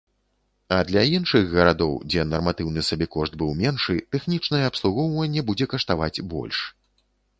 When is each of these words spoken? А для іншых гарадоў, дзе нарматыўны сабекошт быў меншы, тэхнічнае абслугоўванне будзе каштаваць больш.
А 0.75 0.77
для 0.91 1.01
іншых 1.17 1.51
гарадоў, 1.57 1.91
дзе 2.13 2.23
нарматыўны 2.29 2.85
сабекошт 2.89 3.37
быў 3.43 3.51
меншы, 3.61 3.99
тэхнічнае 4.15 4.63
абслугоўванне 4.71 5.41
будзе 5.51 5.65
каштаваць 5.75 6.23
больш. 6.33 6.65